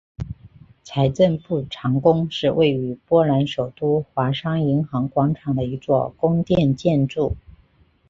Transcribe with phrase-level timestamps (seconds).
[0.83, 7.35] 财政部长宫是位于波兰首都华沙银行广场的一座宫殿建筑。